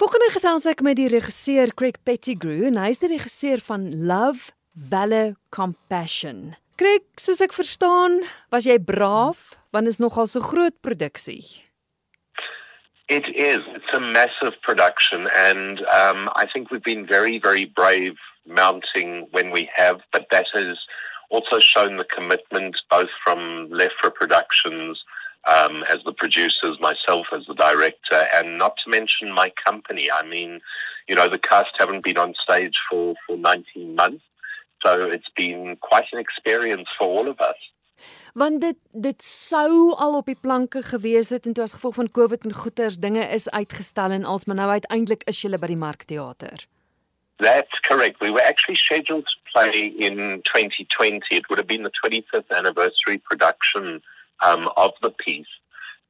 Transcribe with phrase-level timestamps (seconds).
[0.00, 4.54] Volgende gesels ek met die regisseur Craig Pettigrew en hy is die regisseur van Love,
[4.88, 6.54] Valor, Compassion.
[6.80, 11.44] Craig, soos ek verstaan, was jy braaf want is nogal so groot produksie.
[13.12, 13.60] It is.
[13.76, 18.16] It's a massive production, and um, I think we've been very, very brave
[18.48, 20.80] mounting when we have, but that has
[21.28, 25.04] also shown the commitment both from Lefra Productions
[25.46, 30.10] um, as the producers, myself as the director, and not to mention my company.
[30.10, 30.60] I mean,
[31.08, 34.24] you know, the cast haven't been on stage for, for 19 months,
[34.84, 37.56] so it's been quite an experience for all of us.
[38.32, 42.10] Want dit dit sou al op die planke gewees het en toe as gevolg van
[42.10, 45.76] Covid en goeters dinge is uitgestel en als maar nou uiteindelik is jy by die
[45.76, 46.64] Markteater.
[47.40, 48.20] That's correct.
[48.20, 51.24] We were actually scheduled to play in 2020.
[51.30, 54.02] It would have been the 25th anniversary production
[54.42, 55.46] um, of the piece.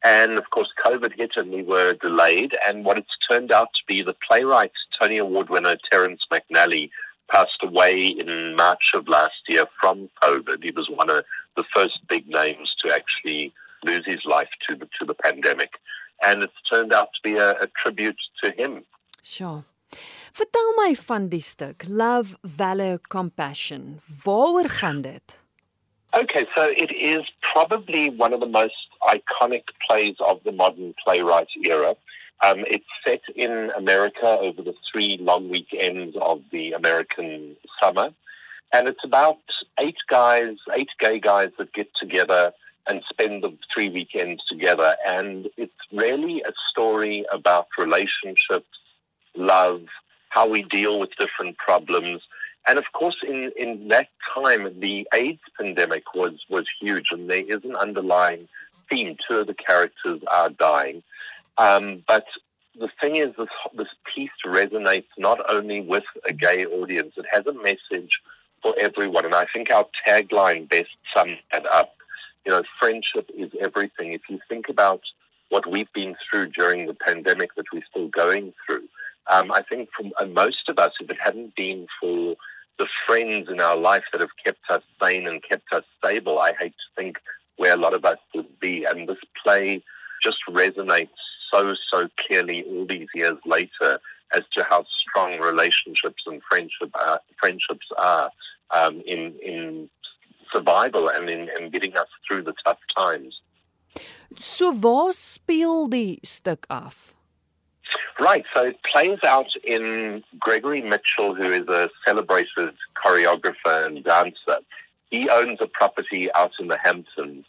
[0.02, 2.56] And of course, COVID hit and we were delayed.
[2.66, 6.90] And what it's turned out to be the playwright, Tony Award winner Terence McNally,
[7.30, 10.64] passed away in March of last year from COVID.
[10.64, 11.24] He was one of
[11.56, 13.52] the first big names to actually
[13.84, 15.70] lose his life to the, to the pandemic.
[16.24, 18.84] And it's turned out to be a, a tribute to him.
[19.22, 19.64] Sure.
[20.32, 24.00] Vertel my van die stuk Love, Valor, Compassion.
[24.24, 25.40] Waaroor gaan dit?
[26.12, 31.48] Okay, so it is probably one of the most iconic plays of the modern playwright
[31.64, 31.94] era.
[32.42, 38.10] Um, it's set in America over the three long weekends of the American summer.
[38.72, 39.38] And it's about
[39.78, 42.52] eight guys, eight gay guys that get together
[42.88, 44.96] and spend the three weekends together.
[45.06, 48.78] And it's really a story about relationships,
[49.36, 49.82] love,
[50.30, 52.22] how we deal with different problems,
[52.68, 57.44] and of course, in, in that time, the AIDS pandemic was, was huge, and there
[57.44, 58.48] is an underlying
[58.90, 59.16] theme.
[59.28, 61.02] Two of the characters are dying.
[61.58, 62.24] Um, but
[62.78, 67.46] the thing is, this, this piece resonates not only with a gay audience, it has
[67.46, 68.20] a message
[68.62, 69.24] for everyone.
[69.24, 71.94] And I think our tagline best sums that up.
[72.44, 74.12] You know, friendship is everything.
[74.12, 75.02] If you think about
[75.48, 78.84] what we've been through during the pandemic that we're still going through,
[79.30, 82.36] um, I think for uh, most of us, if it hadn't been for
[82.78, 86.52] the friends in our life that have kept us sane and kept us stable, I
[86.58, 87.18] hate to think
[87.56, 88.84] where a lot of us would be.
[88.84, 89.82] And this play
[90.22, 91.08] just resonates
[91.52, 94.00] so, so clearly all these years later
[94.34, 98.30] as to how strong relationships and friendship are, friendships are
[98.70, 99.90] um, in, in
[100.52, 103.40] survival and in, in getting us through the tough times.
[104.36, 107.14] So waar speel die stuk af?
[108.20, 114.58] Right, so it plays out in Gregory Mitchell, who is a celebrated choreographer and dancer.
[115.10, 117.46] He owns a property out in the Hamptons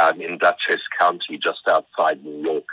[0.00, 2.64] um, in Dutchess County, just outside New York.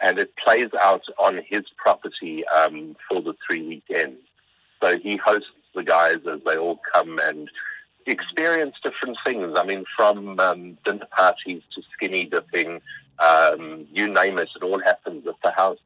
[0.00, 4.22] And it plays out on his property um, for the three weekends.
[4.82, 7.50] So he hosts the guys as they all come and
[8.06, 9.52] experience different things.
[9.58, 12.80] I mean, from um, dinner parties to skinny dipping,
[13.18, 15.78] um, you name it, it all happens at the house.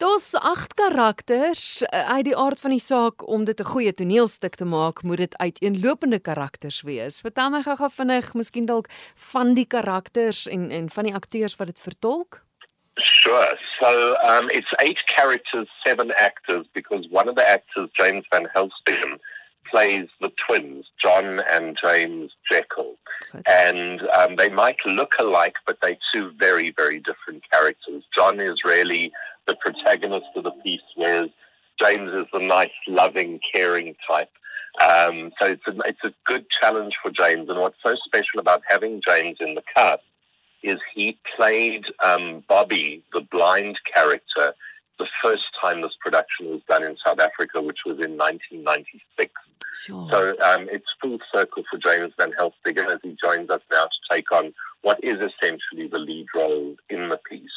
[0.00, 4.54] Daar's 8 karakters eh, uit die aard van die saak om dit 'n goeie toneelstuk
[4.54, 7.20] te maak, moet dit uiteenlopende karakters wees.
[7.20, 11.66] Vertel my gou-gou vinnig, miskien dalk van die karakters en en van die akteurs wat
[11.66, 12.40] dit vertolk.
[12.94, 13.58] Sure.
[13.80, 19.20] So um, it's eight characters, seven actors, because one of the actors, James Van Helsingen,
[19.70, 22.96] plays the twins, John and James Jekyll.
[23.32, 23.46] Good.
[23.46, 28.02] And um, they might look alike, but they're two very, very different characters.
[28.16, 29.12] John is really
[29.50, 31.28] the protagonist of the piece, whereas
[31.82, 34.30] James is the nice, loving, caring type.
[34.80, 37.48] Um, so it's a, it's a good challenge for James.
[37.48, 40.02] And what's so special about having James in the cast
[40.62, 44.54] is he played um, Bobby, the blind character,
[44.98, 49.32] the first time this production was done in South Africa, which was in 1996.
[49.82, 50.08] Sure.
[50.12, 54.14] So um, it's full circle for James Van Helsingen as he joins us now to
[54.14, 57.50] take on what is essentially the lead role in the piece.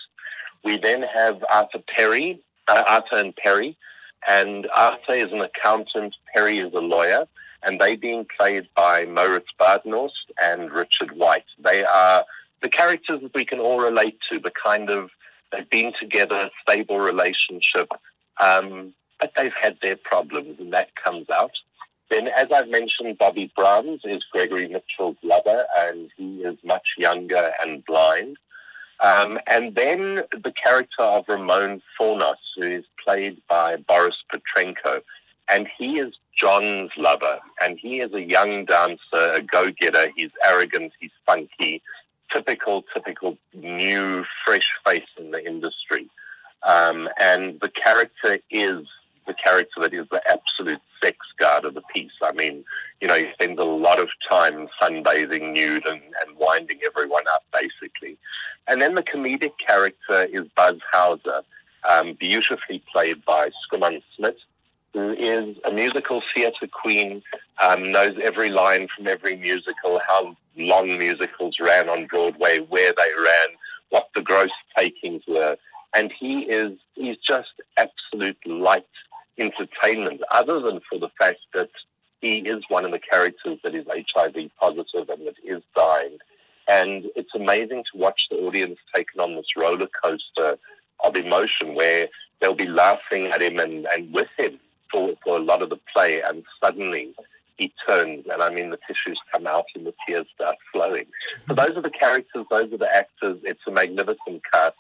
[0.64, 3.78] We then have Arthur Perry, uh, Arthur and Perry,
[4.28, 7.28] and Arthur is an accountant, Perry is a lawyer,
[7.64, 11.46] and they being played by Moritz Badenhorst and Richard White.
[11.60, 12.26] They are
[12.62, 15.10] the characters that we can all relate to, the kind of
[15.52, 17.90] they've been together, stable relationship,
[18.42, 21.52] um, but they've had their problems, and that comes out.
[22.10, 27.52] Then, as I've mentioned, Bobby Brahms is Gregory Mitchell's lover, and he is much younger
[27.62, 28.38] and blind.
[29.00, 35.02] Um, and then the character of Ramon Fornos, who is played by Boris Petrenko.
[35.50, 37.40] And he is John's lover.
[37.62, 40.08] And he is a young dancer, a go getter.
[40.16, 41.82] He's arrogant, he's funky,
[42.32, 46.10] typical, typical new, fresh face in the industry.
[46.64, 48.88] Um, and the character is
[49.28, 52.12] the character that is the absolute sex god of the piece.
[52.22, 52.64] I mean,
[53.02, 57.44] you know, he spends a lot of time sunbathing nude and, and winding everyone up,
[57.54, 57.73] basically.
[58.68, 61.42] And then the comedic character is Buzz Hauser,
[61.90, 64.38] um, beautifully played by Schoeman Smith,
[64.94, 67.22] who is a musical theatre queen,
[67.62, 73.24] um, knows every line from every musical, how long musicals ran on Broadway, where they
[73.24, 73.48] ran,
[73.90, 75.58] what the gross takings were.
[75.96, 78.86] And he is, he's just absolute light
[79.38, 81.70] entertainment, other than for the fact that
[82.22, 85.62] he is one of the characters that is HIV positive and that is.
[86.68, 90.58] And it's amazing to watch the audience taken on this roller coaster
[91.04, 92.08] of emotion where
[92.40, 94.60] they'll be laughing at him and, and with him
[94.92, 97.14] for, for a lot of the play, and suddenly
[97.58, 101.06] he turns, and I mean, the tissues come out and the tears start flowing.
[101.48, 103.40] So those are the characters, those are the actors.
[103.44, 104.76] It's a magnificent cast.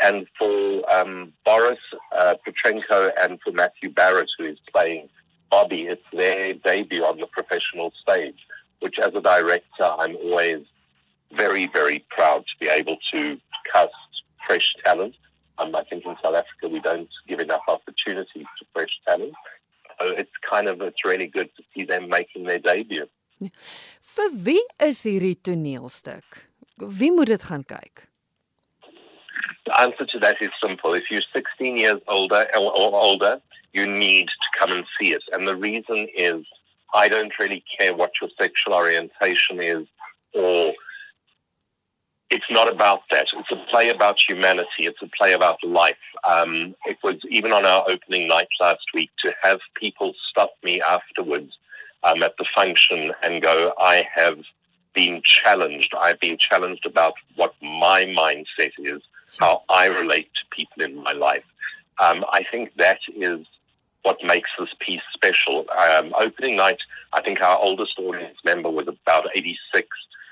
[0.00, 1.78] And for um, Boris
[2.16, 5.08] uh, Petrenko and for Matthew Barrett, who is playing
[5.50, 8.46] Bobby, it's their debut on the professional stage,
[8.80, 10.64] which as a director, I'm always
[11.36, 13.38] very, very proud to be able to
[13.72, 13.92] cast
[14.46, 15.14] fresh talent.
[15.58, 19.34] Um, I think in South Africa we don't give enough opportunities to fresh talent.
[20.00, 23.08] So it's kind of it's really good to see them making their debut.
[24.14, 26.46] Vir wie is hierdie toneelstuk?
[26.76, 28.08] Wie moet dit gaan kyk?
[29.66, 30.94] The answer to that is simple.
[30.94, 33.40] If you're 16 years older or older,
[33.72, 35.22] you need to come and see it.
[35.32, 36.44] And the reason is
[36.94, 39.86] I don't really care what your sexual orientation is
[40.34, 40.74] or
[42.42, 43.26] it's not about that.
[43.32, 44.68] It's a play about humanity.
[44.80, 45.96] It's a play about life.
[46.24, 50.80] Um, it was even on our opening night last week to have people stop me
[50.80, 51.56] afterwards
[52.02, 54.38] um, at the function and go, I have
[54.92, 55.94] been challenged.
[55.98, 59.02] I've been challenged about what my mindset is,
[59.38, 61.44] how I relate to people in my life.
[61.98, 63.46] Um, I think that is
[64.02, 65.66] what makes this piece special.
[65.78, 66.78] Um, opening night,
[67.12, 69.86] I think our oldest audience member was about 86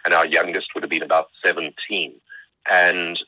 [0.05, 2.15] and our youngest would have been about 17.
[2.71, 3.19] And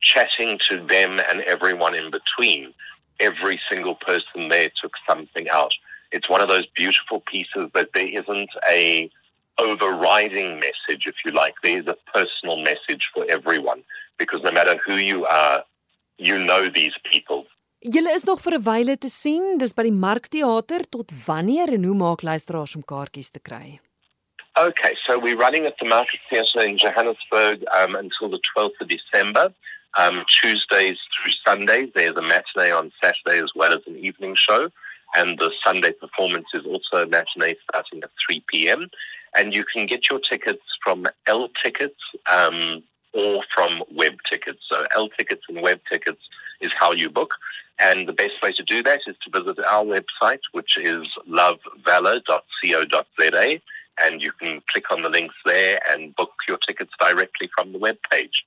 [0.00, 2.72] chatting to them and everyone in between,
[3.20, 5.72] every single person there took something out.
[6.12, 9.10] It's one of those beautiful pieces that there isn't a
[9.58, 11.54] overriding message, if you like.
[11.62, 13.82] There's a personal message for everyone
[14.18, 15.64] because no matter who you are,
[16.18, 17.46] you know these people.
[17.80, 19.58] Julle is nog vir 'n wyle te sien.
[19.58, 23.80] Dis by die Markteater tot wanneer en hoe maak luisteraars om kaartjies te kry?
[24.58, 28.88] Okay, so we're running at the Market Theatre in Johannesburg um, until the 12th of
[28.88, 29.52] December.
[29.98, 31.90] Um, Tuesdays through Sundays.
[31.94, 34.70] There's a matinee on Saturday as well as an evening show.
[35.14, 38.88] And the Sunday performance is also a matinee starting at 3 p.m.
[39.36, 42.00] And you can get your tickets from L Tickets
[42.34, 42.82] um,
[43.12, 44.60] or from Web Tickets.
[44.70, 46.22] So L Tickets and Web Tickets
[46.62, 47.34] is how you book.
[47.78, 53.60] And the best way to do that is to visit our website, which is lovevalor.co.za
[54.02, 57.78] and you can click on the links there and book your tickets directly from the
[57.78, 58.44] web page.